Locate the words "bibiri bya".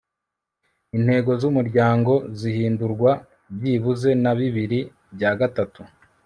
4.39-5.31